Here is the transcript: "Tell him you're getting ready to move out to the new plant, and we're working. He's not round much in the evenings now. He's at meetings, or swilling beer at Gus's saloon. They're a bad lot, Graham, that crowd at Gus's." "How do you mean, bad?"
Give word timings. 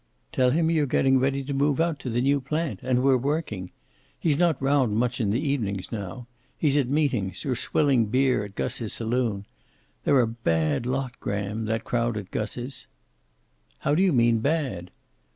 "Tell 0.31 0.49
him 0.49 0.71
you're 0.71 0.87
getting 0.87 1.19
ready 1.19 1.43
to 1.43 1.53
move 1.53 1.79
out 1.79 1.99
to 1.99 2.09
the 2.09 2.21
new 2.21 2.41
plant, 2.41 2.79
and 2.81 3.03
we're 3.03 3.17
working. 3.17 3.69
He's 4.19 4.35
not 4.39 4.59
round 4.59 4.95
much 4.97 5.21
in 5.21 5.29
the 5.29 5.39
evenings 5.39 5.91
now. 5.91 6.25
He's 6.57 6.75
at 6.75 6.89
meetings, 6.89 7.45
or 7.45 7.55
swilling 7.55 8.07
beer 8.07 8.43
at 8.43 8.55
Gus's 8.55 8.93
saloon. 8.93 9.45
They're 10.03 10.19
a 10.21 10.25
bad 10.27 10.87
lot, 10.87 11.19
Graham, 11.19 11.65
that 11.65 11.83
crowd 11.83 12.17
at 12.17 12.31
Gus's." 12.31 12.87
"How 13.81 13.93
do 13.93 14.01
you 14.01 14.11
mean, 14.11 14.39
bad?" 14.39 14.89